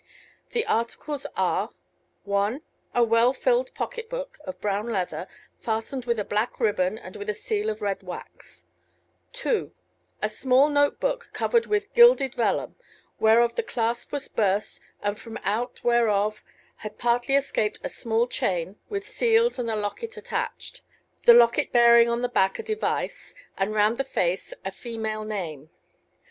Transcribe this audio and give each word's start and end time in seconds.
The 0.49 0.65
articles 0.65 1.27
are 1.37 1.69
=1=, 2.25 2.61
a 2.95 3.03
well 3.03 3.33
filled 3.33 3.71
pocket 3.75 4.09
book, 4.09 4.39
of 4.45 4.59
brown 4.59 4.89
leather, 4.91 5.27
fastened 5.59 6.05
with 6.05 6.17
a 6.17 6.23
black 6.25 6.59
ribbon 6.59 6.97
and 6.97 7.15
with 7.15 7.29
a 7.29 7.35
seal 7.35 7.69
of 7.69 7.83
red 7.83 8.01
wax; 8.01 8.65
=2=, 9.33 9.69
a 10.19 10.27
small 10.27 10.69
note 10.69 10.99
book, 10.99 11.29
covered 11.33 11.67
with 11.67 11.93
gilded 11.93 12.33
vellum, 12.33 12.75
whereof 13.19 13.53
the 13.53 13.61
clasp 13.61 14.11
was 14.11 14.27
burst, 14.27 14.81
and 15.03 15.19
from 15.19 15.37
out 15.43 15.83
whereof 15.83 16.43
had 16.77 16.97
partly 16.97 17.35
escaped 17.35 17.79
a 17.83 17.87
small 17.89 18.25
chain, 18.25 18.77
with 18.89 19.07
seals 19.07 19.59
and 19.59 19.69
a 19.69 19.75
locket 19.75 20.17
attached, 20.17 20.81
the 21.25 21.33
locket 21.35 21.71
bearing 21.71 22.09
on 22.09 22.23
the 22.23 22.27
back 22.27 22.57
a 22.57 22.63
device, 22.63 23.35
and 23.55 23.75
round 23.75 23.99
the 23.99 24.03
face 24.03 24.51
a 24.65 24.71
female 24.71 25.23
name. 25.23 25.69